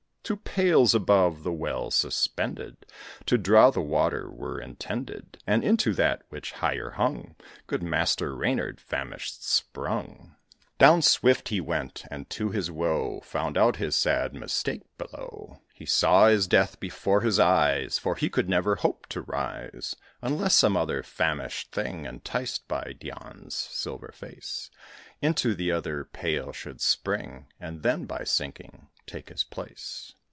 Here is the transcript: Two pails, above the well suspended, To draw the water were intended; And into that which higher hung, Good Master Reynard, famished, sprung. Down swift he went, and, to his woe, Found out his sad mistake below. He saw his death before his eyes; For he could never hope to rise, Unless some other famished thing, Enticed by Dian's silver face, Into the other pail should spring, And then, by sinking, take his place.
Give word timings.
Two 0.23 0.37
pails, 0.37 0.95
above 0.95 1.43
the 1.43 1.51
well 1.51 1.91
suspended, 1.91 2.85
To 3.25 3.37
draw 3.37 3.69
the 3.69 3.81
water 3.81 4.29
were 4.29 4.61
intended; 4.61 5.39
And 5.45 5.61
into 5.61 5.93
that 5.95 6.21
which 6.29 6.53
higher 6.53 6.91
hung, 6.91 7.35
Good 7.67 7.83
Master 7.83 8.33
Reynard, 8.33 8.79
famished, 8.79 9.45
sprung. 9.45 10.37
Down 10.79 11.01
swift 11.01 11.49
he 11.49 11.59
went, 11.59 12.05
and, 12.09 12.29
to 12.29 12.49
his 12.49 12.71
woe, 12.71 13.19
Found 13.25 13.57
out 13.57 13.75
his 13.75 13.93
sad 13.97 14.33
mistake 14.33 14.83
below. 14.97 15.59
He 15.73 15.85
saw 15.85 16.29
his 16.29 16.47
death 16.47 16.79
before 16.79 17.19
his 17.21 17.37
eyes; 17.37 17.97
For 17.99 18.15
he 18.15 18.29
could 18.29 18.47
never 18.47 18.77
hope 18.77 19.07
to 19.07 19.23
rise, 19.23 19.97
Unless 20.21 20.55
some 20.55 20.77
other 20.77 21.03
famished 21.03 21.73
thing, 21.73 22.05
Enticed 22.05 22.65
by 22.69 22.93
Dian's 22.97 23.53
silver 23.55 24.11
face, 24.13 24.69
Into 25.21 25.55
the 25.55 25.73
other 25.73 26.05
pail 26.05 26.53
should 26.53 26.79
spring, 26.79 27.47
And 27.59 27.83
then, 27.83 28.05
by 28.05 28.23
sinking, 28.23 28.87
take 29.07 29.27
his 29.29 29.43
place. 29.43 30.13